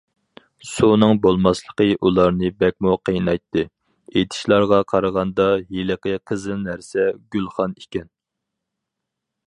[0.67, 3.65] سۇنىڭ بولماسلىقى ئۇلارنى بەكمۇ قىينايتتى...
[4.15, 8.09] ئېيتىشلارغا قارىغاندا، ھېلىقى قېزىل نەرسە« گۈلخان» ئىكەن.